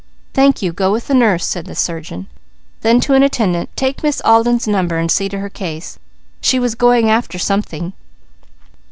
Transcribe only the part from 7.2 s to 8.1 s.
something."